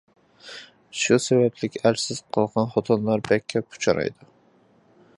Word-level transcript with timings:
شۇ 1.01 1.17
سەۋەبلىك 1.25 1.77
ئەرسىز 1.83 2.23
قالغان 2.39 2.73
خوتۇنلار 2.75 3.25
بەك 3.31 3.49
كۆپ 3.55 3.75
ئۇچرايدۇ. 3.79 4.31